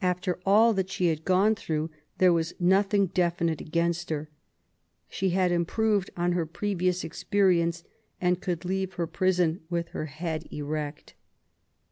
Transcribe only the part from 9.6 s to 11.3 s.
with her head erect.